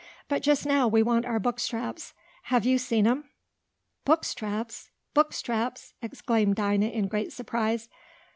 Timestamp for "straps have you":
1.59-2.79